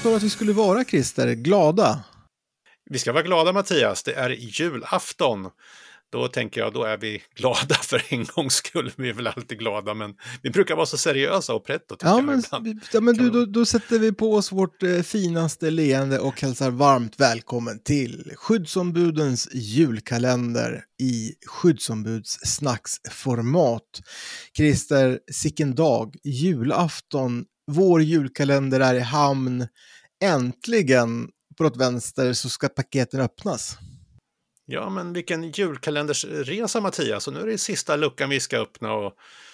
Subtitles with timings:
[0.00, 2.02] för att vi skulle vara, Christer, glada.
[2.90, 5.48] Vi ska vara glada Mattias, det är julafton.
[6.12, 8.92] Då tänker jag, då är vi glada för en gångs skull.
[8.96, 11.96] Vi är väl alltid glada, men vi brukar vara så seriösa och pretto.
[12.00, 12.42] Ja, men,
[12.92, 16.70] ja, men du, då, då, sätter vi på oss vårt eh, finaste leende och hälsar
[16.70, 24.00] varmt välkommen till skyddsombudens julkalender i skyddsombudssnacksformat.
[24.56, 29.66] Christer, sicken dag, julafton, vår julkalender är i hamn.
[30.20, 33.78] Äntligen, på något vänster, så ska paketen öppnas.
[34.66, 37.26] Ja, men vilken julkalendersresa Mattias.
[37.26, 39.12] Och nu är det sista luckan vi ska öppna och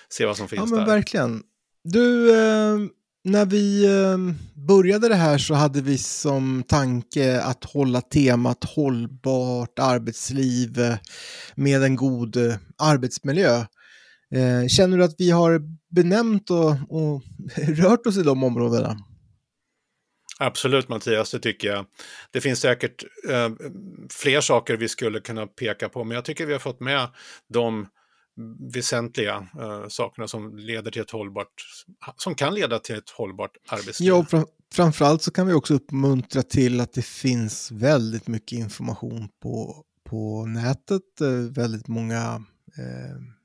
[0.08, 0.76] se vad som finns där.
[0.76, 0.94] Ja, men där.
[0.94, 1.42] verkligen.
[1.84, 2.76] Du, eh,
[3.24, 4.18] när vi eh,
[4.54, 10.96] började det här så hade vi som tanke att hålla temat hållbart arbetsliv eh,
[11.54, 12.36] med en god
[12.78, 13.64] arbetsmiljö.
[14.68, 15.62] Känner du att vi har
[15.94, 17.22] benämnt och, och
[17.56, 18.96] rört oss i de områdena?
[20.38, 21.86] Absolut Mattias, det tycker jag.
[22.30, 23.50] Det finns säkert eh,
[24.10, 27.08] fler saker vi skulle kunna peka på, men jag tycker vi har fått med
[27.48, 27.86] de
[28.74, 31.54] väsentliga eh, sakerna som leder till ett hållbart,
[32.16, 34.08] som kan leda till ett hållbart arbetsliv.
[34.08, 39.28] Ja, fram, framförallt så kan vi också uppmuntra till att det finns väldigt mycket information
[39.42, 42.44] på, på nätet, eh, väldigt många
[42.78, 43.35] eh,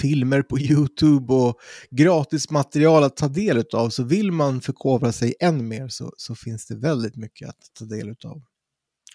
[0.00, 3.90] filmer på YouTube och gratis material att ta del av.
[3.90, 7.84] Så vill man förkovra sig än mer så, så finns det väldigt mycket att ta
[7.84, 8.42] del av.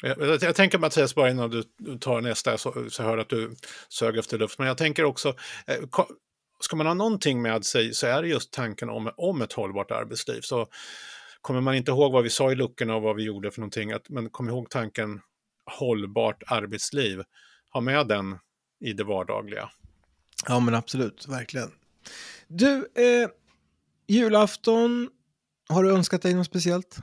[0.02, 1.64] Jag, jag, tänker Mattias, bara innan du
[2.00, 3.56] tar nästa, så, så hör att du
[3.90, 5.36] sög efter luft, men jag tänker också,
[5.68, 5.76] eh,
[6.60, 9.92] ska man ha någonting med sig så är det just tanken om, om ett hållbart
[9.92, 10.42] arbetsliv.
[10.42, 10.68] Så
[11.42, 13.92] kommer man inte ihåg vad vi sa i luckorna och vad vi gjorde för någonting,
[13.92, 15.22] att, men kom ihåg tanken
[15.66, 17.24] hållbart arbetsliv.
[17.74, 18.38] Ha med den
[18.86, 19.70] i det vardagliga.
[20.48, 21.72] Ja men absolut, verkligen.
[22.48, 23.30] Du, eh,
[24.08, 25.10] julafton,
[25.70, 26.98] har du önskat dig något speciellt?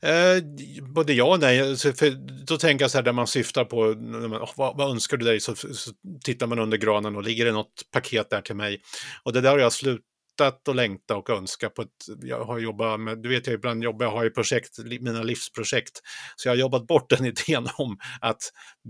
[0.00, 0.42] Eh,
[0.82, 1.76] både ja och nej.
[1.76, 2.10] För
[2.46, 3.94] då tänker jag så här, där man syftar på,
[4.28, 5.40] man, vad, vad, önskar du dig?
[5.40, 5.90] Så, så,
[6.24, 8.80] tittar man under granen och ligger det något paket där till mig.
[9.22, 10.00] Och det där har jag slut,
[10.40, 11.88] längtat och längta och önska på ett...
[12.22, 16.00] Jag har jobbat med, du vet jag ibland jobbar, jag har ju projekt, mina livsprojekt.
[16.36, 18.42] Så jag har jobbat bort den idén om att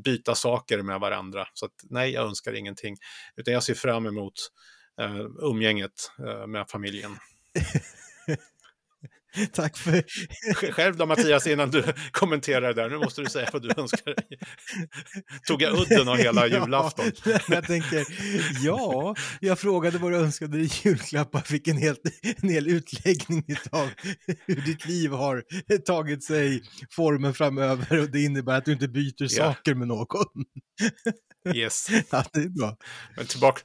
[0.04, 1.46] byta saker med varandra.
[1.54, 2.96] Så att, nej, jag önskar ingenting.
[3.36, 4.32] Utan jag ser fram emot
[5.00, 7.16] eh, umgänget eh, med familjen.
[9.52, 10.04] Tack för...
[10.72, 14.14] Själv då Mattias, innan du kommenterar det där, nu måste du säga vad du önskar
[14.14, 14.38] dig.
[15.46, 17.12] Tog jag udden av hela julafton?
[17.24, 18.06] Ja, jag tänker,
[18.60, 22.00] ja, jag frågade vad du önskade dig julklappar, fick en, helt,
[22.42, 23.90] en hel utläggning av
[24.46, 25.44] hur ditt liv har
[25.78, 29.28] tagit sig formen framöver och det innebär att du inte byter ja.
[29.28, 30.26] saker med någon.
[31.54, 31.88] Yes.
[32.10, 32.76] Ja, det är bra.
[33.16, 33.60] Men tillbaka,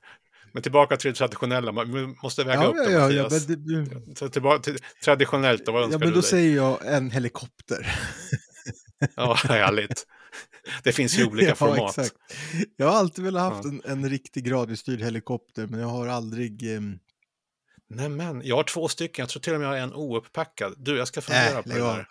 [0.54, 3.50] men tillbaka till det traditionella, man måste väga ja, upp det, ja, Mattias.
[3.50, 6.30] Ja, det, Så tillbaka till traditionellt, vad önskar ja, men då dig?
[6.30, 7.96] säger jag en helikopter.
[9.16, 10.08] ja, härligt.
[10.84, 11.98] Det finns ju olika ja, format.
[11.98, 12.16] Exakt.
[12.78, 16.76] Jag har alltid velat haft en, en riktig radiostyrd helikopter, men jag har aldrig...
[16.76, 16.82] Eh...
[17.90, 19.24] Nej, men jag har två stycken.
[19.24, 20.76] Jag tror till och med jag har en ouppackad.
[20.78, 22.08] Du, jag ska fundera äh, på det där.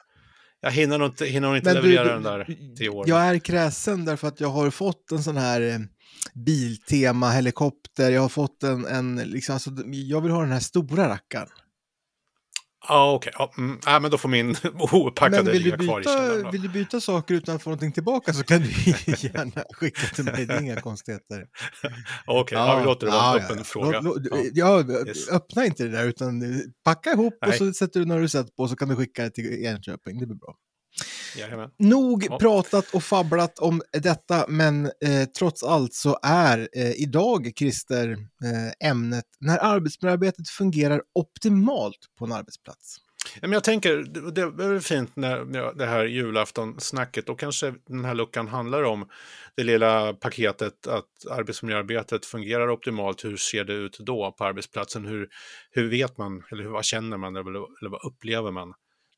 [0.61, 2.45] Jag hinner nog inte, hinner nog inte leverera du, den där
[2.77, 3.09] till år.
[3.09, 5.89] Jag är kräsen därför att jag har fått en sån här
[6.35, 11.09] Biltema helikopter, jag har fått en, en liksom, alltså, jag vill ha den här stora
[11.09, 11.49] rackaren.
[12.89, 13.33] Ah, okay.
[13.39, 13.65] Ja, okej.
[13.65, 14.57] Mm, äh, men då får min
[14.93, 16.51] opackade ligga kvar i källaren.
[16.53, 18.69] Vill du byta saker utan att få någonting tillbaka så kan du
[19.07, 21.47] gärna skicka till mig, det är inga konstigheter.
[22.27, 22.59] okej, okay.
[22.59, 23.65] ja, ja, vi låter det vara en öppen ja.
[23.65, 24.01] fråga.
[24.01, 24.17] Lå,
[24.55, 25.29] ja, yes.
[25.29, 26.43] öppna inte det där utan
[26.85, 27.51] packa ihop Nej.
[27.51, 30.27] och så sätter du några recept på så kan du skicka det till Enköping, det
[30.27, 30.55] blir bra.
[31.37, 31.71] Jajamän.
[31.79, 32.39] Nog ja.
[32.39, 38.11] pratat och fabblat om detta, men eh, trots allt så är eh, idag, Christer,
[38.45, 42.97] eh, ämnet när arbetsmiljöarbetet fungerar optimalt på en arbetsplats.
[43.41, 43.97] Men jag tänker,
[44.33, 49.09] det är fint när det här julaftonsnacket, och kanske den här luckan handlar om
[49.57, 53.25] det lilla paketet att arbetsmiljöarbetet fungerar optimalt.
[53.25, 55.07] Hur ser det ut då på arbetsplatsen?
[55.07, 55.29] Hur,
[55.71, 58.75] hur vet man, eller vad känner man, eller, eller vad upplever man?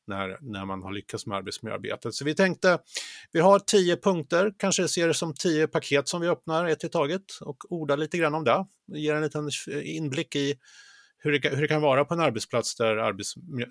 [0.07, 2.13] När, när man har lyckats med arbetsmiljöarbetet.
[2.13, 2.79] Så vi tänkte,
[3.31, 6.89] vi har tio punkter, kanske ser det som tio paket som vi öppnar ett i
[6.89, 8.65] taget och ordar lite grann om det.
[8.87, 9.49] Ger en liten
[9.83, 10.55] inblick i
[11.17, 13.65] hur det, hur det kan vara på en arbetsplats där arbetsmiljö,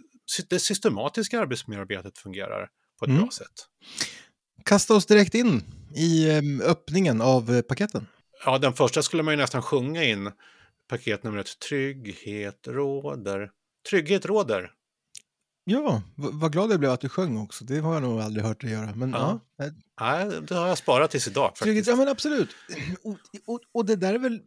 [0.48, 2.68] det systematiska arbetsmiljöarbetet fungerar
[2.98, 3.22] på ett mm.
[3.22, 3.68] bra sätt.
[4.64, 5.62] Kasta oss direkt in
[5.96, 8.06] i ehm, öppningen av eh, paketen.
[8.44, 10.32] Ja, den första skulle man ju nästan sjunga in.
[10.88, 13.50] Paket nummer ett, trygghet råder.
[13.90, 14.70] Trygghet råder.
[15.64, 17.64] Ja, vad glad jag blev att du sjöng också.
[17.64, 18.94] Det har jag nog aldrig hört dig göra.
[18.94, 19.40] Men, ja.
[19.56, 19.64] ja.
[20.00, 21.52] Nej, det har jag sparat tills idag.
[21.56, 21.88] Faktiskt.
[21.88, 22.50] Ja, men absolut.
[23.02, 23.16] Och,
[23.46, 24.40] och, och, det där är väl...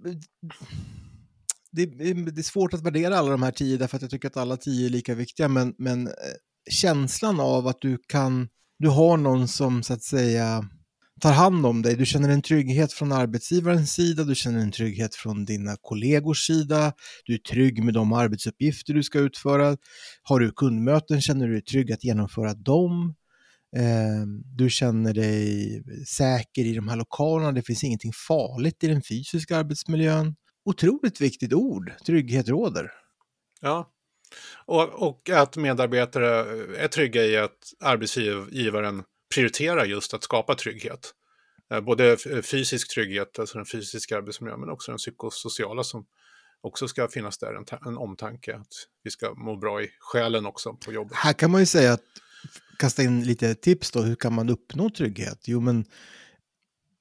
[1.72, 4.38] det, det är svårt att värdera alla de här tio därför att jag tycker att
[4.38, 6.14] alla tio är lika viktiga, men, men eh,
[6.70, 10.70] känslan av att du kan, du har någon som så att säga
[11.22, 11.96] tar hand om dig.
[11.96, 16.94] Du känner en trygghet från arbetsgivarens sida, du känner en trygghet från dina kollegors sida,
[17.26, 19.78] du är trygg med de arbetsuppgifter du ska utföra.
[20.24, 23.16] Har du kundmöten känner du dig trygg att genomföra dem.
[23.78, 29.02] Ehm, du känner dig säker i de här lokalerna, det finns ingenting farligt i den
[29.02, 30.36] fysiska arbetsmiljön.
[30.66, 32.92] Otroligt viktigt ord, trygghet råder.
[33.62, 33.92] Ja,
[34.66, 36.28] och, och att medarbetare
[36.78, 41.14] är trygga i att arbetsgivaren prioriterar just att skapa trygghet.
[41.72, 46.06] Eh, både eh, fysisk trygghet, alltså den fysiska arbetsmiljön, men också den psykosociala som
[46.62, 48.56] också ska finnas där, en, en omtanke.
[48.56, 48.74] Att
[49.04, 51.18] vi ska må bra i själen också på jobbet.
[51.18, 52.04] Här kan man ju säga att,
[52.78, 55.40] kasta in lite tips då, hur kan man uppnå trygghet?
[55.46, 55.86] Jo, men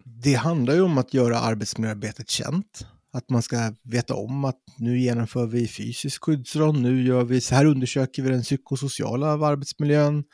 [0.05, 2.87] det handlar ju om att göra arbetsmiljöarbetet känt.
[3.13, 7.55] Att man ska veta om att nu genomför vi fysisk skyddsrond, nu gör vi, så
[7.55, 10.25] här undersöker vi den psykosociala arbetsmiljön.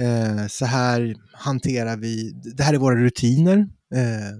[0.00, 3.58] Eh, så här hanterar vi, det här är våra rutiner.
[3.94, 4.38] Eh,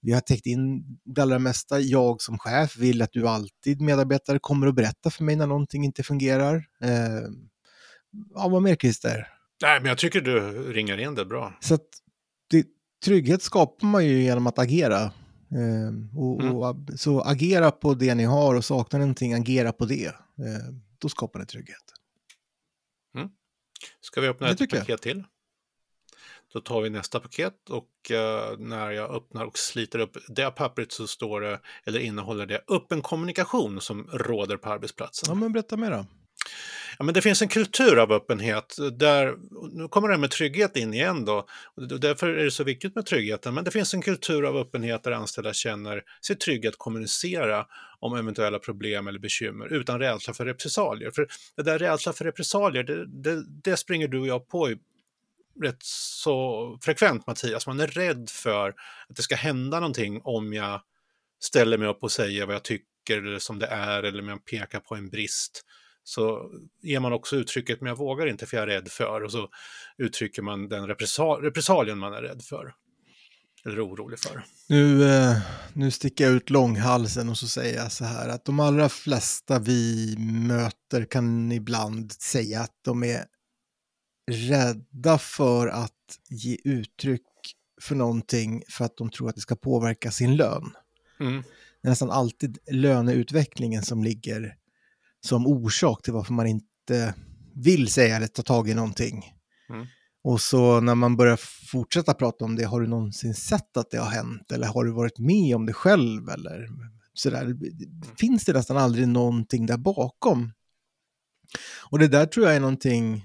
[0.00, 1.80] vi har täckt in det allra mesta.
[1.80, 5.84] Jag som chef vill att du alltid medarbetare kommer och berättar för mig när någonting
[5.84, 6.56] inte fungerar.
[6.82, 7.30] Eh,
[8.34, 9.28] ja, vad mer Christer?
[9.62, 10.40] Nej, men jag tycker du
[10.72, 11.52] ringar in det bra.
[11.60, 11.86] Så att
[12.50, 12.66] det,
[13.04, 15.02] trygghet skapar man ju genom att agera.
[15.02, 16.56] Eh, och, mm.
[16.56, 20.06] och, så agera på det ni har och saknar någonting, agera på det.
[20.06, 21.84] Eh, då skapar ni trygghet.
[24.00, 25.02] Ska vi öppna ett paket jag.
[25.02, 25.24] till?
[26.52, 30.92] Då tar vi nästa paket och uh, när jag öppnar och sliter upp det pappret
[30.92, 35.28] så står det, eller innehåller det, öppen kommunikation som råder på arbetsplatsen.
[35.28, 36.06] Ja, men berätta mer då.
[36.98, 39.36] Ja, men det finns en kultur av öppenhet eh, där,
[39.72, 41.46] nu kommer det här med trygghet in igen då,
[41.76, 45.02] och därför är det så viktigt med tryggheten, men det finns en kultur av öppenhet
[45.02, 47.66] där anställda känner sig trygga att kommunicera
[48.00, 51.10] om eventuella problem eller bekymmer utan rädsla för repressalier.
[51.10, 54.74] För det där rädsla för repressalier, det, det, det springer du och jag på
[55.62, 57.66] rätt så frekvent Mattias.
[57.66, 58.68] Man är rädd för
[59.08, 60.80] att det ska hända någonting om jag
[61.40, 64.44] ställer mig upp och säger vad jag tycker eller som det är eller om jag
[64.44, 65.64] pekar på en brist
[66.08, 66.50] så
[66.82, 69.48] ger man också uttrycket “men jag vågar inte för jag är rädd för” och så
[69.98, 72.74] uttrycker man den repressal repressalien man är rädd för.
[73.64, 74.44] Eller orolig för.
[74.68, 75.36] Nu, eh,
[75.72, 79.58] nu sticker jag ut långhalsen och så säger jag så här att de allra flesta
[79.58, 80.16] vi
[80.48, 83.24] möter kan ibland säga att de är
[84.30, 87.22] rädda för att ge uttryck
[87.80, 90.70] för någonting för att de tror att det ska påverka sin lön.
[91.20, 91.42] Mm.
[91.82, 94.54] Det är nästan alltid löneutvecklingen som ligger
[95.20, 97.14] som orsak till varför man inte
[97.54, 99.24] vill säga eller ta tag i någonting.
[99.70, 99.86] Mm.
[100.24, 101.36] Och så när man börjar
[101.70, 104.52] fortsätta prata om det, har du någonsin sett att det har hänt?
[104.52, 106.28] Eller har du varit med om det själv?
[106.28, 106.68] Eller
[107.14, 107.42] sådär.
[107.42, 107.60] Mm.
[108.18, 110.52] Finns det nästan aldrig någonting där bakom?
[111.90, 113.24] Och det där tror jag är någonting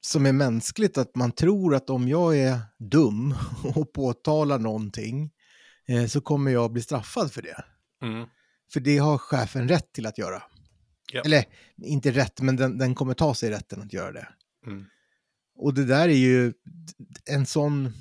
[0.00, 3.34] som är mänskligt, att man tror att om jag är dum
[3.74, 5.30] och påtalar någonting
[5.88, 7.64] eh, så kommer jag bli straffad för det.
[8.02, 8.28] Mm.
[8.72, 10.42] För det har chefen rätt till att göra.
[11.12, 11.22] Ja.
[11.24, 11.44] Eller
[11.82, 14.28] inte rätt, men den, den, kommer ta sig rätten att göra det.
[14.66, 14.84] Mm.
[15.58, 16.52] Och det där är ju
[17.30, 17.92] en sån...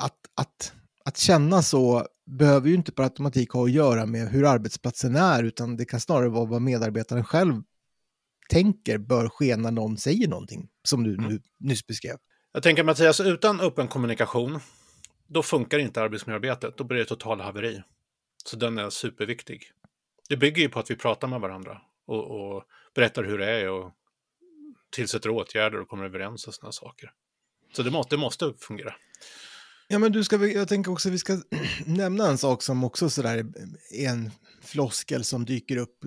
[0.00, 0.72] Att, att,
[1.04, 5.44] att känna så behöver ju inte per automatik ha att göra med hur arbetsplatsen är,
[5.44, 7.62] utan det kan snarare vara vad medarbetaren själv
[8.48, 11.30] tänker bör ske när någon säger någonting, som du mm.
[11.30, 12.16] nu, nyss beskrev.
[12.52, 14.60] Jag tänker Mattias, utan öppen kommunikation,
[15.26, 17.82] då funkar inte arbetsmiljöarbetet, då blir det total haveri.
[18.44, 19.62] Så den är superviktig.
[20.28, 23.70] Det bygger ju på att vi pratar med varandra och, och berättar hur det är
[23.70, 23.92] och
[24.90, 27.12] tillsätter åtgärder och kommer överens och sådana saker.
[27.72, 28.94] Så det måste, det måste fungera.
[29.90, 31.40] Ja, men du ska, jag tänker också att vi ska
[31.86, 33.46] nämna en sak som också sådär
[33.90, 34.30] är en
[34.62, 36.04] floskel som dyker upp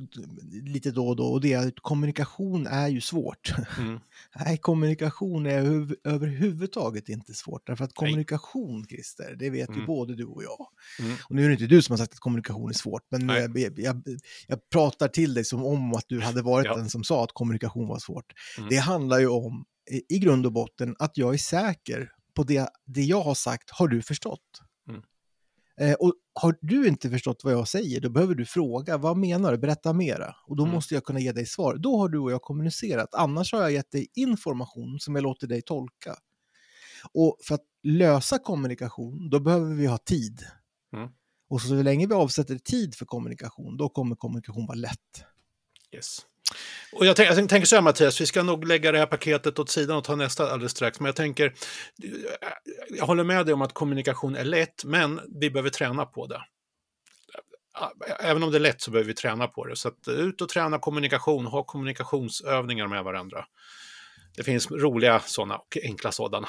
[0.51, 3.53] lite då och då och det är att kommunikation är ju svårt.
[3.79, 3.99] Mm.
[4.45, 8.87] Nej, kommunikation är över, överhuvudtaget inte svårt därför att kommunikation, Nej.
[8.89, 9.79] Christer, det vet mm.
[9.79, 10.67] ju både du och jag.
[10.99, 11.17] Mm.
[11.29, 13.57] Och nu är det inte du som har sagt att kommunikation är svårt, men jag,
[13.79, 14.03] jag,
[14.47, 16.75] jag, pratar till dig som om att du hade varit ja.
[16.75, 18.33] den som sa att kommunikation var svårt.
[18.57, 18.69] Mm.
[18.69, 19.65] Det handlar ju om
[20.09, 23.87] i grund och botten att jag är säker på det, det jag har sagt har
[23.87, 24.61] du förstått.
[24.89, 25.01] Mm.
[25.77, 29.51] Eh, och har du inte förstått vad jag säger, då behöver du fråga, vad menar
[29.51, 30.35] du, berätta mera.
[30.47, 30.75] Och då mm.
[30.75, 31.75] måste jag kunna ge dig svar.
[31.75, 35.47] Då har du och jag kommunicerat, annars har jag gett dig information som jag låter
[35.47, 36.15] dig tolka.
[37.13, 40.45] Och för att lösa kommunikation, då behöver vi ha tid.
[40.93, 41.09] Mm.
[41.49, 45.23] Och så länge vi avsätter tid för kommunikation, då kommer kommunikation vara lätt.
[45.95, 46.19] Yes.
[46.91, 49.69] Och jag, jag tänker så här Mattias, vi ska nog lägga det här paketet åt
[49.69, 50.99] sidan och ta nästa alldeles strax.
[50.99, 52.47] Men jag tänker, eh,
[52.89, 56.41] jag håller med dig om att kommunikation är lätt, men vi behöver träna på det.
[58.19, 59.75] även om det är lätt så behöver vi träna på det.
[59.75, 63.45] Så att eh, ut och träna kommunikation, ha kommunikationsövningar med varandra.
[64.35, 66.47] Det finns roliga sådana och enkla sådana.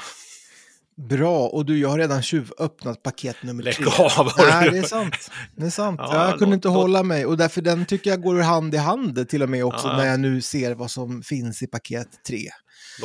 [0.97, 3.87] Bra, och du, jag har redan tjuvöppnat paket nummer Lägg tre.
[4.19, 4.33] av!
[4.39, 5.31] Nej, det är sant.
[5.57, 6.01] Det är sant.
[6.03, 8.79] Ja, jag kunde inte låt- hålla mig och därför den tycker jag går hand i
[8.79, 9.97] hand till och med också Ja.
[9.97, 12.49] när jag nu ser vad som finns i paket tre.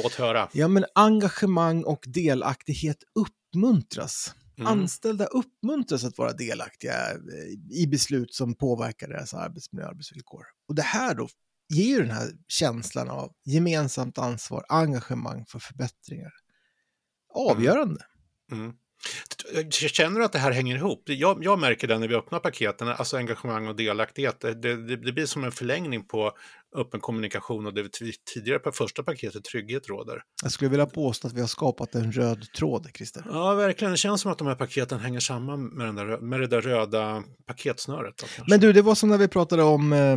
[0.03, 0.49] Låt höra.
[0.53, 4.33] Ja, men engagemang och delaktighet uppmuntras.
[4.59, 4.67] Mm.
[4.71, 10.43] Anställda uppmuntras att vara delaktiga eh, i beslut som påverkar deras arbetsmiljö och arbetsvillkor.
[10.69, 11.27] Och det här då
[11.73, 16.31] ger ju den här känslan av gemensamt ansvar, engagemang för förbättringar.
[17.37, 18.01] Avgörande.
[18.51, 18.73] Mm.
[19.69, 21.03] Känner du att det här hänger ihop?
[21.05, 24.39] Jag, jag märker det när vi öppnar paketen, alltså engagemang och delaktighet.
[24.41, 26.31] Det, det, det blir som en förlängning på
[26.75, 30.21] öppen kommunikation och det vi tidigare på första paketet, trygghet råder.
[30.43, 33.23] Jag skulle vilja påstå att vi har skapat en röd tråd, Christer.
[33.29, 33.91] Ja, verkligen.
[33.91, 36.61] Det känns som att de här paketen hänger samman med, den där, med det där
[36.61, 38.13] röda paketsnöret.
[38.17, 38.43] Då.
[38.47, 40.13] Men du, det var som när vi pratade om eh,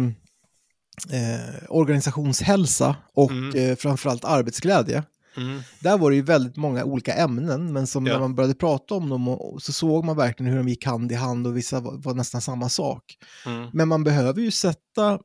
[1.20, 3.70] eh, organisationshälsa och Mm.
[3.70, 5.04] eh, framförallt arbetsglädje.
[5.36, 5.60] Mm.
[5.80, 8.12] Där var det ju väldigt många olika ämnen, men som Ja.
[8.12, 11.12] när man började prata om dem och, så såg man verkligen hur de gick hand
[11.12, 13.04] i hand och vissa var, var nästan samma sak.
[13.46, 13.70] Mm.
[13.72, 15.20] Men man behöver ju sätta,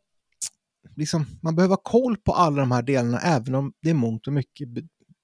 [0.95, 4.27] liksom, man behöver ha koll på alla de här delarna även om det är mångt
[4.27, 4.81] och mycket be,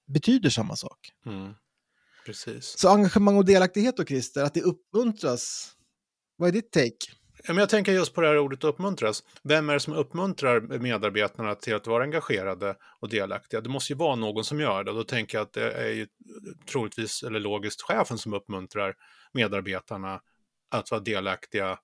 [0.07, 1.00] betyder samma sak.
[1.25, 1.53] Mm.
[2.25, 2.75] Precis.
[2.77, 5.71] Så engagemang och delaktighet då Christer, att det uppmuntras.
[6.38, 6.95] Vad är ditt take?
[7.48, 9.24] Jag tänker just på det här ordet uppmuntras.
[9.43, 13.62] Vem är det som uppmuntrar medarbetarna till att vara engagerade och delaktiga?
[13.62, 14.91] Det måste ju vara någon som gör det.
[14.91, 16.07] Då tänker jag att det är ju
[16.71, 18.95] troligtvis, eller logiskt, chefen som uppmuntrar
[19.33, 20.21] medarbetarna
[20.71, 21.79] att vara delaktiga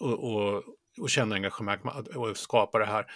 [0.00, 0.62] och, och,
[1.00, 1.78] och känna engagemang
[2.14, 3.06] och skapa det här.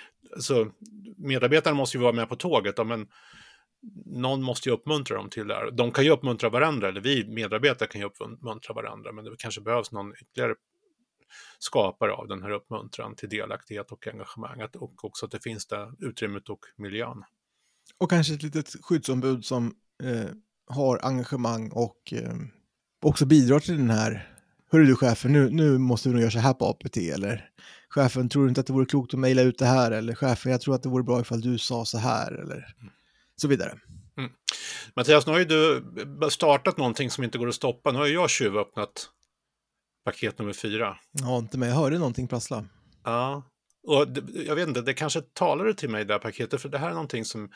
[0.40, 0.71] Så
[1.17, 3.07] medarbetarna måste ju vara med på tåget, men
[4.07, 5.71] någon måste ju uppmuntra dem till det här.
[5.71, 9.61] De kan ju uppmuntra varandra, eller vi medarbetare kan ju uppmuntra varandra, men det kanske
[9.61, 10.55] behövs någon ytterligare
[11.58, 14.61] skapare av den här uppmuntran till delaktighet och engagemang.
[14.61, 17.25] Att- Och också att det finns det utrymmet och miljön.
[17.99, 20.30] Och kanske ett litet skyddsombud som eh,
[20.66, 22.35] har engagemang och eh,
[23.02, 24.35] också bidrar till den här
[24.70, 27.50] Hörru du chefen, nu, nu måste vi nog göra så här på APT eller
[27.88, 30.52] chefen, tror du inte att det vore klokt att mejla ut det här eller chefen,
[30.52, 32.75] jag tror att det vore bra ifall du sa så här eller
[33.37, 33.78] så vidare.
[34.97, 35.85] Mattias, nu har ju du
[36.30, 37.92] startat någonting som inte går att stoppa.
[37.92, 39.11] Nu har ju jag tjuvöppnat
[40.05, 40.97] paket nummer fyra.
[41.12, 42.64] Ja, inte med, jag hörde någonting prassla.
[43.05, 43.43] Ja,
[43.87, 46.78] och det, jag vet inte, det kanske talade till mig det här paketet, för det
[46.78, 47.50] här är någonting som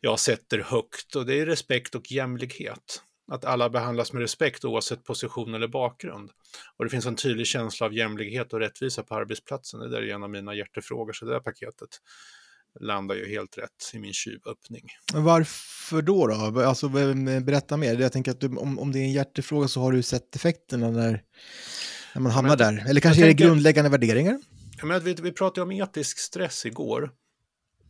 [0.00, 3.02] jag sätter högt och det är respekt och jämlikhet.
[3.32, 6.30] Att alla behandlas med respekt oavsett position eller bakgrund.
[6.76, 9.80] Och det finns en tydlig känsla av jämlikhet och rättvisa på arbetsplatsen.
[9.80, 11.88] Det där är en av mina hjärtefrågor, så det här paketet
[12.80, 14.86] landar ju helt rätt i min tjuvöppning.
[15.14, 16.26] Varför då?
[16.26, 16.60] då?
[16.60, 16.88] Alltså,
[17.42, 17.98] berätta mer.
[18.00, 20.90] Jag tänker att du, om, om det är en hjärtefråga så har du sett effekterna
[20.90, 21.22] när,
[22.14, 22.90] när man hamnar men- där.
[22.90, 24.40] Eller kanske jag är det grundläggande värderingar?
[24.78, 27.10] Ja, Men vi, vi pratade om etisk stress igår.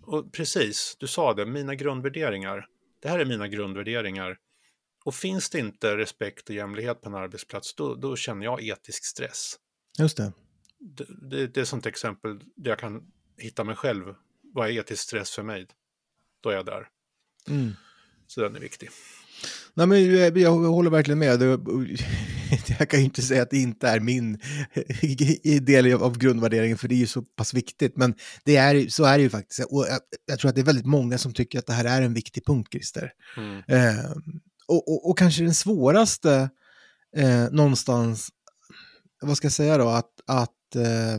[0.03, 2.67] Och precis, du sa det, mina grundvärderingar.
[3.03, 4.37] Det här är mina grundvärderingar.
[5.05, 9.05] Och finns det inte respekt och jämlikhet på en arbetsplats, då, då känner jag etisk
[9.05, 9.57] stress.
[9.99, 10.33] Just det.
[10.79, 13.03] Det, det, det är ett sånt exempel där jag kan
[13.39, 14.05] hitta mig själv.
[14.53, 15.67] Vad är etisk stress för mig?
[16.43, 16.89] Då är jag där.
[17.49, 17.73] Mm.
[18.27, 18.91] Så den är viktig.
[19.75, 21.43] Nej, men jag, jag håller verkligen med.
[22.79, 24.39] Jag kan ju inte säga att det inte är min
[25.65, 27.97] del av grundvärderingen, för det är ju så pass viktigt.
[27.97, 29.61] Men det är, så är det ju faktiskt.
[29.71, 32.03] Och jag, jag tror att det är väldigt många som tycker att det här är
[32.03, 33.13] en viktig punkt, Christer.
[33.37, 33.63] Mm.
[33.69, 34.11] Eh,
[34.67, 36.51] och, och, och kanske den svåraste
[37.17, 38.29] eh, någonstans,
[39.23, 41.19] vad ska jag säga då, att, att eh,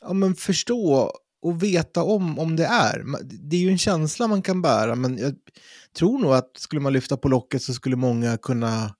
[0.00, 3.04] ja, men förstå och veta om, om det är.
[3.22, 5.34] Det är ju en känsla man kan bära, men jag
[5.96, 8.94] tror nog att skulle man lyfta på locket så skulle många kunna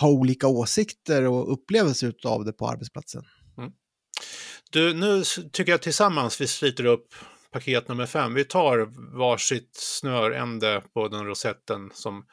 [0.00, 3.22] ha olika åsikter och upplevelser av det på arbetsplatsen.
[4.70, 5.22] Du, nu
[5.52, 7.14] tycker jag tillsammans vi sliter upp
[7.50, 8.34] paket nummer fem.
[8.34, 8.88] Vi tar
[9.18, 12.24] varsitt snörände på den rosetten som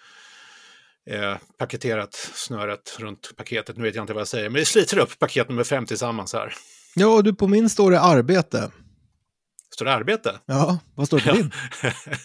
[1.10, 3.78] eh, paketerat snöret runt paketet.
[3.78, 6.34] Nu vet jag inte vad jag säger, men vi sliter upp paket nummer fem tillsammans
[6.34, 6.54] här.
[6.96, 8.72] Ja, du på min står det arbete.
[9.74, 10.40] Står det arbete?
[10.46, 11.52] Ja, vad står det på din?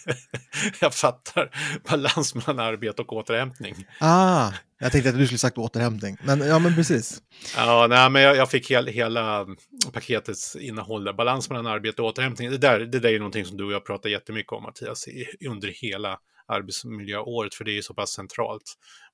[0.81, 1.51] jag fattar.
[1.91, 3.87] Balans mellan arbete och återhämtning.
[4.01, 6.17] Ah, jag tänkte att du skulle sagt återhämtning.
[6.23, 7.23] Men ja, men precis.
[7.57, 9.47] Ja, nej, men jag, jag fick hel, hela
[9.93, 11.13] paketets innehåll där.
[11.13, 12.51] Balans mellan arbete och återhämtning.
[12.51, 15.47] Det där, det där är någonting som du och jag pratar jättemycket om, Mattias, i,
[15.49, 18.63] under hela arbetsmiljöåret, för det är ju så pass centralt.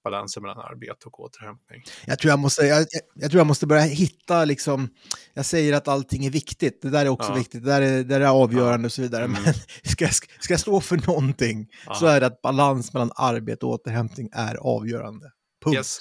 [0.04, 1.82] Balansen mellan arbete och återhämtning.
[2.06, 4.88] Jag tror jag måste, jag, jag- tror jag måste börja hitta liksom,
[5.34, 7.34] jag säger att allting är viktigt, det där är också Ja.
[7.34, 9.24] viktigt, det där är, det där är avgörande och så vidare.
[9.24, 9.42] Mm.
[9.44, 11.94] Men ska, jag- ska jag stå för någonting Ja.
[11.94, 15.30] så är det att balans mellan arbete och återhämtning är avgörande.
[15.64, 15.76] Punkt.
[15.76, 15.98] Yes.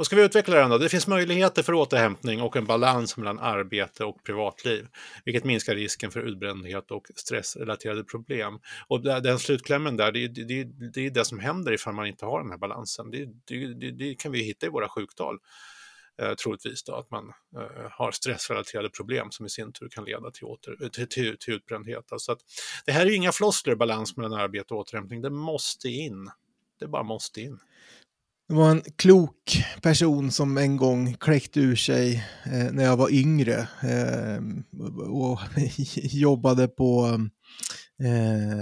[0.00, 0.78] Och ska vi utveckla den då?
[0.78, 4.86] Det finns möjligheter för återhämtning och en balans mellan arbete och privatliv,
[5.24, 8.60] vilket minskar risken för utbrändhet och stressrelaterade problem.
[8.88, 12.40] Och den slutklämmen där, det, det, det är det som händer ifall man inte har
[12.40, 13.10] den här balansen.
[13.10, 15.38] Det, det, det kan vi hitta i våra sjuktal
[16.22, 20.30] eh, troligtvis då, att man eh, har stressrelaterade problem som i sin tur kan leda
[20.30, 22.12] till, åter, eh, till, till, till utbrändhet.
[22.12, 22.40] Alltså att,
[22.86, 26.30] det här är ju inga floskler, balans mellan arbete och återhämtning, det måste in.
[26.78, 27.60] Det bara måste in.
[28.50, 33.10] Det var en klok person som en gång kläckte ur sig eh, när jag var
[33.12, 34.42] yngre eh,
[35.10, 35.40] och
[35.94, 37.20] jobbade på
[38.02, 38.60] eh,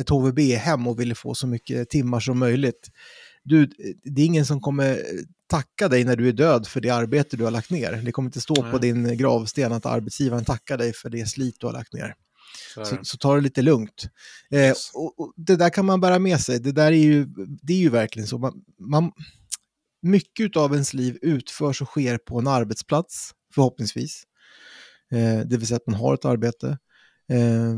[0.00, 2.90] ett HVB-hem och ville få så mycket timmar som möjligt.
[3.44, 3.66] Du,
[4.04, 4.98] det är ingen som kommer
[5.50, 8.02] tacka dig när du är död för det arbete du har lagt ner.
[8.04, 8.72] Det kommer inte stå Nej.
[8.72, 12.14] på din gravsten att arbetsgivaren tackar dig för det slit du har lagt ner.
[12.74, 14.08] Så, så, ta det lite lugnt.
[14.50, 16.60] Eh, och, och, det där kan man bära med sig.
[16.60, 17.26] Det där är ju,
[17.62, 18.38] det är ju verkligen så.
[18.38, 19.12] Man, man,
[20.02, 24.22] mycket av ens liv utförs och sker på en arbetsplats, förhoppningsvis.
[25.12, 26.78] Eh, det vill säga att man har ett arbete.
[27.28, 27.74] Eh,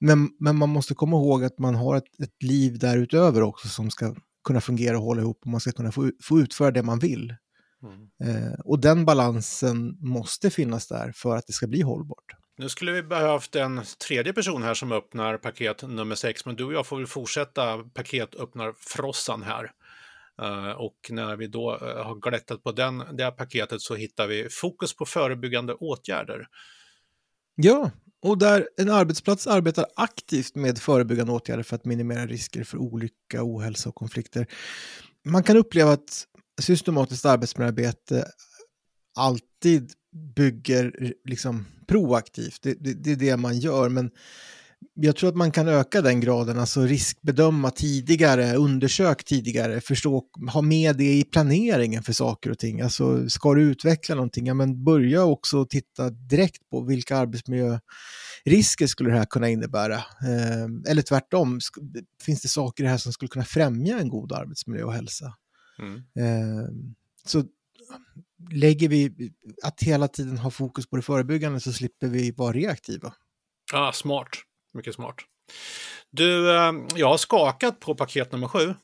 [0.00, 3.90] men, men man måste komma ihåg att man har ett, ett liv därutöver också som
[3.90, 4.14] ska
[4.44, 7.34] kunna fungera och hålla ihop och man ska kunna få, få utföra det man vill.
[7.82, 8.08] Mm.
[8.24, 12.36] Eh, och den balansen måste finnas där för att det ska bli hållbart.
[12.60, 16.64] Nu skulle vi behövt en tredje person här som öppnar paket nummer sex, men du
[16.64, 19.72] och jag får väl fortsätta paketöppnarfrossan här.
[20.42, 24.48] Eh, och när vi då eh, har glättat på den, det paketet så hittar vi
[24.50, 26.46] fokus på förebyggande åtgärder.
[27.54, 27.90] Ja,
[28.22, 33.42] och där en arbetsplats arbetar aktivt med förebyggande åtgärder för att minimera risker för olycka,
[33.42, 34.46] ohälsa och konflikter.
[35.24, 36.26] Man kan uppleva att
[36.60, 38.24] systematiskt arbetsmiljöarbete
[39.16, 42.62] alltid bygger liksom proaktivt.
[42.62, 44.10] Det, det, det, är det man gör, men
[44.94, 50.62] jag tror att man kan öka den graden, alltså riskbedöma tidigare, undersök tidigare, förstå, ha
[50.62, 52.80] med det i planeringen för saker och ting.
[52.80, 59.10] Alltså ska du utveckla någonting, ja men börja också titta direkt på vilka arbetsmiljörisker skulle
[59.10, 59.96] det här kunna innebära.
[59.96, 61.60] Eh, eller tvärtom,
[62.22, 65.34] finns det saker här som skulle kunna främja en god arbetsmiljö och hälsa?
[65.78, 65.96] Mm.
[65.96, 66.68] Eh,
[67.26, 67.44] så
[68.50, 73.14] lägger vi att hela tiden ha fokus på det förebyggande så slipper vi vara reaktiva.
[73.72, 74.28] Ja, smart.
[74.74, 75.16] Mycket smart.
[76.10, 78.74] Du, ehm, jag har skakat på paket nummer sju.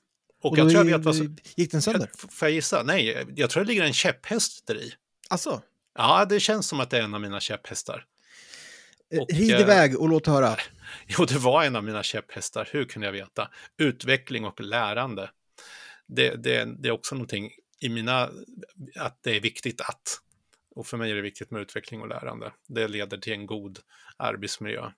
[0.43, 1.37] Och, och jag tror jag vet vad som...
[1.57, 2.11] Gick den sönder?
[2.31, 2.83] Får jag gissa?
[2.83, 4.93] Nej, jag tror det ligger en käpphäst där i.
[5.31, 5.63] Alltså?
[5.99, 8.05] Ja, det känns som att det är en av mina käpphästar.
[9.13, 10.57] Eh, och, Rid iväg och låt höra.
[11.07, 12.69] Jo, det var en av mina käpphästar.
[12.73, 13.51] Hur kunde jag veta?
[13.79, 15.31] Utveckling och lärande.
[16.09, 18.31] Det, det, det är också någonting i mina,
[18.97, 20.21] att det är viktigt att.
[20.75, 22.53] Och för mig är det viktigt med utveckling och lärande.
[22.69, 23.79] Det leder till en god
[24.17, 24.91] arbetsmiljö.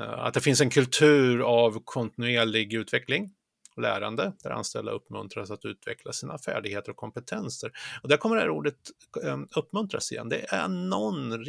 [0.00, 3.30] Eh, att det finns en kultur av kontinuerlig utveckling
[3.76, 7.72] och lärande, där anställda uppmuntras att utveckla sina färdigheter och kompetenser.
[8.02, 8.76] Och där kommer det här ordet
[9.24, 10.28] eh, uppmuntras igen.
[10.28, 11.44] Det är någon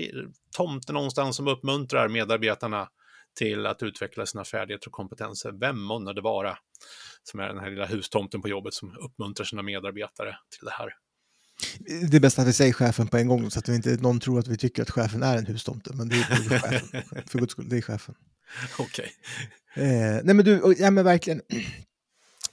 [0.58, 2.90] tomte någonstans som uppmuntrar medarbetarna
[3.36, 5.52] till att utveckla sina färdigheter och kompetenser.
[5.52, 6.58] Vem månne det vara
[7.24, 10.94] som är den här lilla hustomten på jobbet som uppmuntrar sina medarbetare till det här.
[12.10, 14.40] Det är bäst att vi säger chefen på en gång så att inte någon tror
[14.40, 15.94] att vi tycker att chefen är en hustomte.
[15.94, 17.02] Men det är, chefen.
[17.28, 18.16] För guds skull, det är chefen.
[18.80, 19.12] Okej.
[19.74, 19.86] Okay.
[19.86, 21.42] Eh, nej men du, ja men verkligen.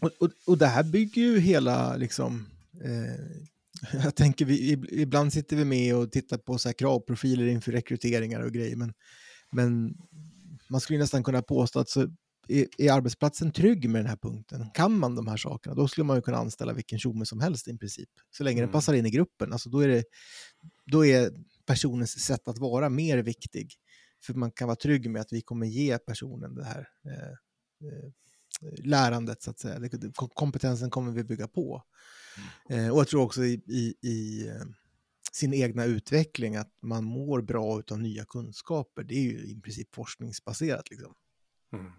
[0.00, 2.46] Och, och, och det här bygger ju hela, liksom,
[2.84, 3.48] eh,
[4.04, 8.40] jag tänker vi, ibland sitter vi med och tittar på så här kravprofiler inför rekryteringar
[8.40, 8.92] och grejer, men,
[9.52, 9.94] men
[10.70, 12.08] man skulle nästan kunna påstå att så
[12.48, 14.70] är, är arbetsplatsen trygg med den här punkten?
[14.74, 15.74] Kan man de här sakerna?
[15.74, 18.08] Då skulle man ju kunna anställa vilken tjomme som helst i princip.
[18.30, 18.68] Så länge mm.
[18.68, 19.52] det passar in i gruppen.
[19.52, 20.04] Alltså då, är det,
[20.86, 21.30] då är
[21.66, 23.74] personens sätt att vara mer viktig.
[24.24, 28.84] För man kan vara trygg med att vi kommer ge personen det här eh, eh,
[28.84, 29.88] lärandet, så att säga.
[30.34, 31.82] Kompetensen kommer vi bygga på.
[32.68, 32.84] Mm.
[32.84, 34.62] Eh, och jag tror också i, i, i eh,
[35.32, 39.02] sin egna utveckling, att man mår bra av nya kunskaper.
[39.02, 40.90] Det är ju i princip forskningsbaserat.
[40.90, 41.14] Liksom.
[41.72, 41.92] Mm.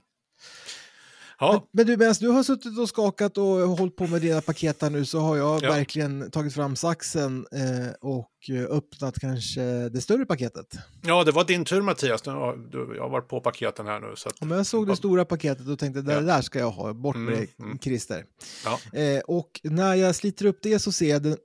[1.40, 1.52] Ja.
[1.52, 4.82] Men, men, du, medan du har suttit och skakat och hållit på med dina paket
[4.82, 5.72] här nu så har jag ja.
[5.72, 8.30] verkligen tagit fram saxen eh, och
[8.70, 10.78] öppnat kanske det större paketet.
[11.02, 12.22] Ja, det var din tur Mattias.
[12.22, 12.32] Du,
[12.72, 14.14] du, jag har varit på paketen här nu.
[14.16, 14.36] Så att...
[14.40, 16.22] ja, jag såg det stora paketet och tänkte det ja.
[16.22, 17.80] där ska jag ha, bort med mm, mm.
[17.80, 18.26] Christer.
[18.66, 19.00] Ja.
[19.00, 21.38] Eh, och när jag sliter upp det så ser jag en eh,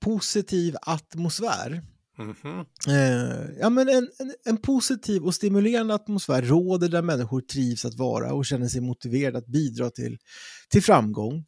[0.00, 1.82] positiv atmosfär.
[2.18, 2.64] Mm -hmm.
[2.88, 7.94] eh, ja, men en, en, en, positiv och stimulerande atmosfär råder där människor trivs att
[7.94, 10.18] vara och känner sig motiverade att bidra till,
[10.68, 11.44] till framgång.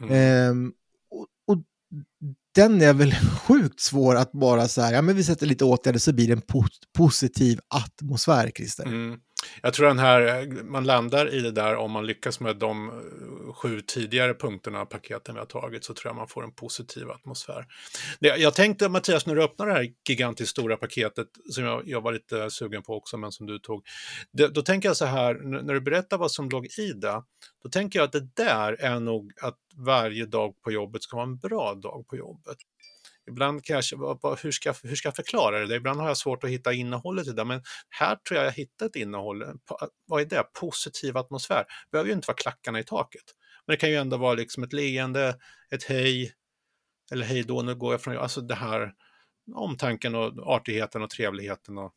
[0.00, 0.12] Mm.
[0.12, 0.70] Eh,
[1.10, 1.62] och, och,
[2.54, 3.14] den är väl
[3.46, 6.32] sjukt svår att bara så här, ja men vi sätter lite åtgärder så blir det
[6.32, 6.64] en po
[6.96, 8.84] positiv atmosfär, Christer.
[8.84, 9.18] Mm.
[9.62, 13.52] Jag tror den här, man landar i det där om man lyckas med de eh,
[13.52, 17.66] sju tidigare punkterna, paketen vi har tagit, så tror jag man får en positiv atmosfär.
[18.18, 22.12] Jag tänkte Mattias, när du öppnar det här gigantiskt stora paketet, som jag, jag var
[22.12, 23.84] lite sugen på också, men som du tog,
[24.32, 27.22] det, då tänker jag så här, när du berättar vad som låg i det,
[27.62, 31.26] då tänker jag att det där är nog att varje dag på jobbet ska vara
[31.26, 32.56] en bra dag på jobbet.
[33.28, 33.96] Ibland kanske,
[34.42, 35.76] hur ska, hur ska jag förklara det?
[35.76, 38.88] Ibland har jag svårt att hitta innehållet i det, men här tror jag jag hittat
[38.88, 39.44] ett innehåll.
[40.06, 40.44] Vad är det?
[40.60, 41.64] Positiv atmosfär.
[41.64, 43.24] Det behöver ju inte vara klackarna i taket.
[43.66, 45.38] Men det kan ju ändå vara liksom ett leende,
[45.70, 46.32] ett hej,
[47.12, 48.92] eller hej då, nu går jag från, alltså det här
[49.54, 51.92] omtanken och artigheten och trevligheten och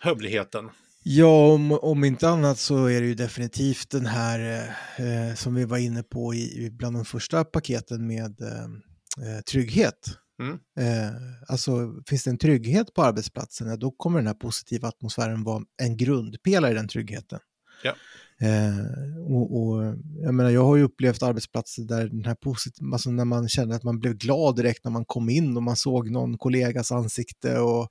[0.00, 0.70] hövligheten.
[1.02, 5.64] Ja, om, om inte annat så är det ju definitivt den här eh, som vi
[5.64, 8.68] var inne på i, bland de första paketen med eh,
[9.18, 10.16] eh, trygghet.
[10.40, 10.58] Mm.
[10.78, 11.12] Eh,
[11.48, 15.96] alltså finns det en trygghet på arbetsplatsen, då kommer den här positiva atmosfären vara en
[15.96, 17.38] grundpelare i den tryggheten.
[17.82, 17.94] Ja.
[18.42, 23.10] Eh, och, och, jag, menar, jag har ju upplevt arbetsplatser där den här positiva, alltså
[23.10, 26.10] när man kände att man blev glad direkt när man kom in och man såg
[26.10, 27.88] någon kollegas ansikte och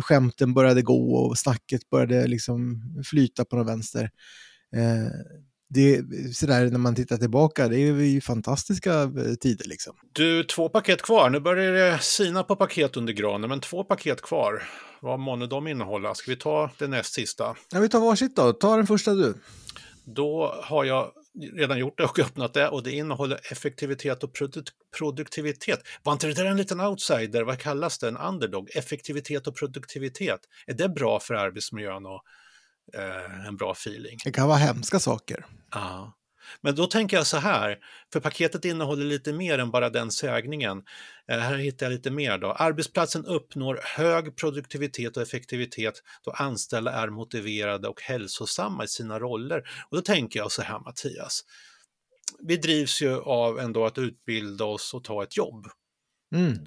[0.00, 4.10] skämten började gå och snacket började liksom flyta på något vänster.
[4.76, 5.12] Eh,
[5.74, 6.02] det,
[6.34, 9.96] sådär när man tittar tillbaka, det är ju fantastiska eh, tider liksom.
[10.12, 11.30] Du, två paket kvar.
[11.30, 14.62] Nu börjar det sina på paket under granen, men två paket kvar.
[15.00, 16.14] Vad månne de innehålla?
[16.14, 17.56] Ska vi ta det näst sista?
[17.72, 18.52] Ja, vi tar varsitt då.
[18.52, 19.34] Ta den första du.
[20.04, 21.12] Då har jag
[21.56, 24.62] redan gjort det och öppnat det och det innehåller effektivitet och produ
[24.98, 25.80] produktivitet.
[26.02, 27.42] Var inte det där en liten outsider?
[27.42, 28.08] Vad kallas det?
[28.08, 28.70] En underdog?
[28.74, 30.40] Effektivitet och produktivitet.
[30.66, 32.22] Är det bra för arbetsmiljön och
[32.94, 34.18] eh, en bra feeling.
[34.24, 35.46] Det kan vara hemska saker.
[35.70, 36.12] Ja.
[36.60, 37.78] Men då tänker jag så här,
[38.12, 40.82] för paketet innehåller lite mer än bara den sägningen.
[41.30, 42.52] Eh, här hittar jag lite mer då.
[42.52, 49.58] Arbetsplatsen uppnår hög produktivitet och effektivitet då anställda är motiverade och hälsosamma i sina roller.
[49.90, 51.44] Och då tänker jag så här Mattias,
[52.40, 55.66] vi drivs ju av ändå att utbilda oss och ta ett jobb.
[56.32, 56.58] Mm.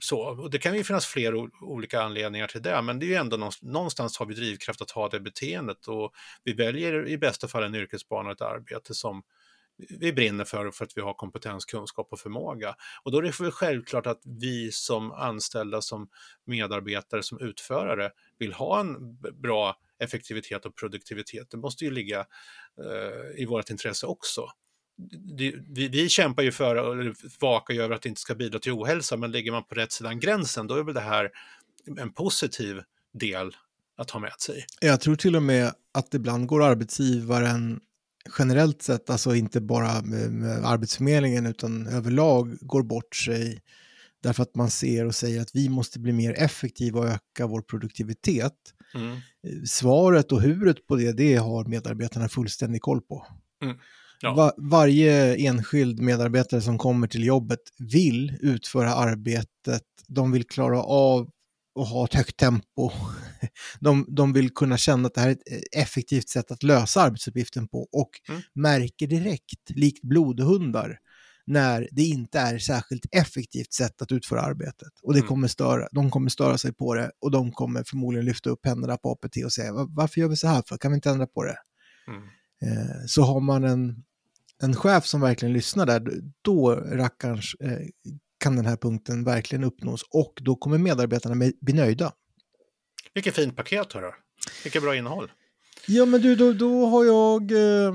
[0.00, 3.14] Så, och det kan ju finnas fler olika anledningar till det, men det är ju
[3.14, 6.12] ändå någonstans har vi drivkraft att ha det beteendet och
[6.44, 9.22] vi väljer i bästa fall en yrkesbana och ett arbete som
[9.76, 12.76] vi brinner för, för att vi har kompetens, kunskap och förmåga.
[13.02, 16.08] Och då är det väl självklart att vi som anställda, som
[16.46, 21.50] medarbetare, som utförare vill ha en bra effektivitet och produktivitet.
[21.50, 22.18] Det måste ju ligga
[22.84, 24.48] eh, i vårt intresse också
[25.36, 28.58] det, vi, vi, kämpar ju för, eller vakar ju över att det inte ska bidra
[28.58, 31.30] till ohälsa, men ligger man på rätt sidan gränsen, då är väl det här
[31.98, 32.80] en positiv
[33.12, 33.56] del
[33.96, 34.66] att ha med sig.
[34.80, 37.80] Jag tror till och med att ibland går arbetsgivaren
[38.38, 43.62] generellt sett, alltså inte bara med, med Arbetsförmedlingen utan överlag, går bort sig
[44.22, 47.60] därför att man ser och säger att vi måste bli mer effektiva och öka vår
[47.60, 48.52] produktivitet.
[48.94, 49.16] Mm.
[49.66, 53.26] Svaret och huret på det, det har medarbetarna fullständig koll på.
[53.62, 53.76] Mm.
[54.24, 54.34] Ja.
[54.34, 61.30] Va varje enskild medarbetare som kommer till jobbet vill utföra arbetet, de vill klara av
[61.80, 62.90] att ha ett högt tempo.
[63.80, 67.68] De, de vill kunna känna att det här är ett effektivt sätt att lösa arbetsuppgiften
[67.68, 68.42] på och mm.
[68.54, 70.98] märker direkt, likt blodhundar,
[71.46, 74.92] när det inte är särskilt effektivt sätt att utföra arbetet.
[75.02, 75.28] Och det mm.
[75.28, 78.96] kommer störa, de kommer störa sig på det och de kommer förmodligen lyfta upp händerna
[78.96, 80.76] på APT och säga varför gör vi så här för?
[80.76, 81.56] Kan vi inte ändra på det?
[82.08, 82.22] Mm.
[82.62, 84.04] Eh, så har man en,
[84.64, 86.02] en chef som verkligen lyssnar där,
[86.42, 87.78] då rackarns eh,
[88.40, 92.12] kan den här punkten verkligen uppnås och då kommer medarbetarna bli nöjda.
[93.14, 94.10] Vilket fint paket hörru.
[94.64, 95.30] Vilket bra innehåll.
[95.86, 97.94] Ja men du, då, då har jag eh,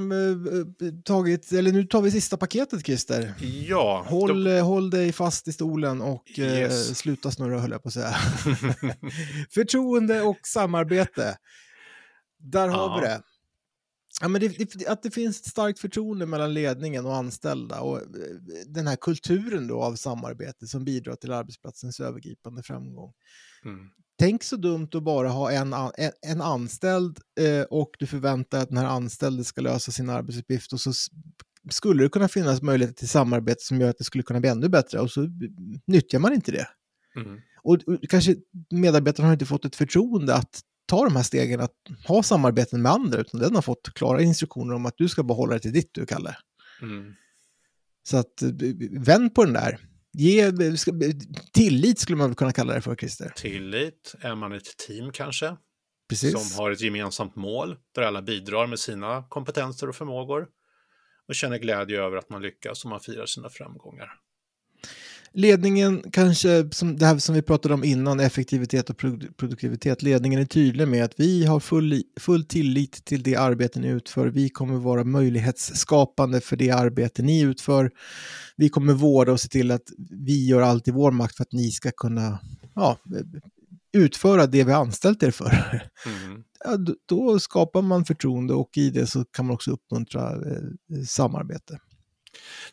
[1.05, 3.33] tagit, eller nu tar vi sista paketet Christer.
[3.67, 4.05] Ja.
[4.07, 4.59] Håll, då...
[4.59, 6.89] håll dig fast i stolen och yes.
[6.89, 8.15] eh, sluta snurra höll jag på att säga.
[9.53, 11.37] Förtroende och samarbete.
[12.39, 12.73] Där ja.
[12.73, 13.21] har vi det.
[14.19, 17.97] Ja, men det, det, att det finns ett starkt förtroende mellan ledningen och anställda och
[17.97, 18.05] eh,
[18.67, 23.13] den här kulturen då av samarbete som bidrar till arbetsplatsens övergripande framgång.
[23.65, 23.89] Mm.
[24.19, 28.69] Tänk så dumt att bara ha en, en, en anställd eh, och du förväntar att
[28.69, 30.93] den här anställde ska lösa sin arbetsuppgift och så
[31.71, 34.69] skulle det kunna finnas möjligheter till samarbete som gör att det skulle kunna bli ännu
[34.69, 35.27] bättre och så
[35.87, 36.67] nyttjar man inte det.
[37.15, 37.39] Mm.
[37.63, 38.35] Och, och kanske
[38.69, 41.75] medarbetarna har inte fått ett förtroende att ta de här stegen att
[42.07, 45.53] ha samarbeten med andra, utan den har fått klara instruktioner om att du ska behålla
[45.53, 46.37] det till ditt du, Kalle.
[46.81, 47.13] Mm.
[48.03, 48.49] Så att eh,
[48.91, 49.79] vänd på den där.
[50.13, 50.51] Ge,
[51.53, 53.33] tillit skulle man kunna kalla det för, Christer.
[53.35, 55.55] Tillit, är man ett team kanske?
[56.09, 56.31] Precis.
[56.31, 60.47] Som har ett gemensamt mål, där alla bidrar med sina kompetenser och förmågor.
[61.27, 64.09] Och känner glädje över att man lyckas och man firar sina framgångar.
[65.33, 68.97] Ledningen kanske, som det här som vi pratade om innan, effektivitet och
[69.37, 73.87] produktivitet, ledningen är tydlig med att vi har full, full tillit till det arbete ni
[73.87, 74.27] utför.
[74.27, 77.91] Vi kommer vara möjlighetsskapande för det arbete ni utför.
[78.57, 79.89] Vi kommer vårda och se till att
[80.25, 82.39] vi gör allt i vår makt för att ni ska kunna
[82.75, 82.97] ja,
[83.93, 85.49] utföra det vi har anställt er för.
[86.05, 86.43] Mm.
[86.65, 91.79] Ja, då skapar man förtroende och i det så kan man också uppmuntra eh, samarbete.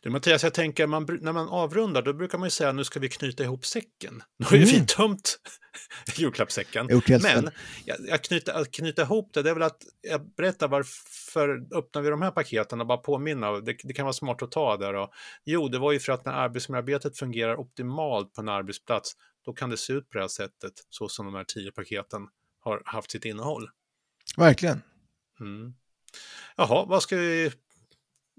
[0.01, 3.01] Du Mattias, jag tänker man, när man avrundar då brukar man ju säga nu ska
[3.01, 4.23] vi knyta ihop säcken.
[4.39, 4.75] Nu har ju mm.
[4.75, 5.39] vi tömt
[6.17, 6.87] julklappssäcken.
[7.23, 7.51] Men
[7.85, 12.03] jag, jag knyta, att knyta ihop det, det är väl att jag berättar varför öppnar
[12.03, 13.53] vi de här paketen och bara påminna.
[13.53, 14.95] Det, det kan vara smart att ta där.
[14.95, 15.11] Och,
[15.45, 19.13] jo, det var ju för att när arbetsmiljöarbetet fungerar optimalt på en arbetsplats,
[19.45, 22.29] då kan det se ut på det här sättet, så som de här tio paketen
[22.61, 23.71] har haft sitt innehåll.
[24.37, 24.83] Verkligen.
[25.41, 25.75] Mm.
[26.57, 27.53] Jaha, vad ska vi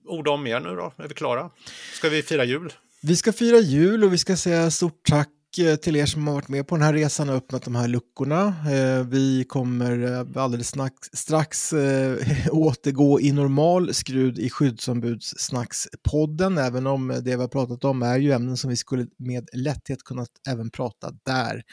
[0.07, 0.93] orda om mer nu då?
[0.97, 1.49] Är vi klara?
[1.93, 2.73] Ska vi fira jul?
[3.01, 6.33] Vi ska fira jul och vi ska säga stort tack eh, till er som har
[6.33, 8.55] varit med på den här resan och öppnat de här luckorna.
[8.71, 10.73] Eh, vi kommer eh, alldeles
[11.13, 11.73] strax
[12.51, 18.31] återgå i normal skrud i skyddsombudssnackspodden, även om det vi har pratat om är ju
[18.31, 21.63] ämnen som vi skulle med lätthet kunnat även prata där.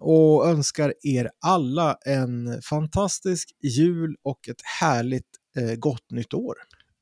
[0.00, 5.30] och önskar er alla en fantastisk jul och ett härligt
[5.78, 6.54] gott nytt år.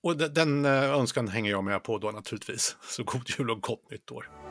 [0.05, 2.77] Och den, eh, önskan hänger jag med på då naturligtvis.
[2.83, 4.44] Så god jul och gott nytt år.